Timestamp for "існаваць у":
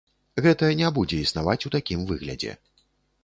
1.25-1.71